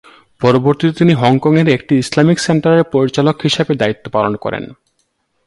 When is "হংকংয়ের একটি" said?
1.13-1.93